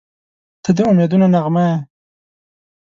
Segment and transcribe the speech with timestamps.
[0.63, 1.75] •ته د امیدونو نغمه یې.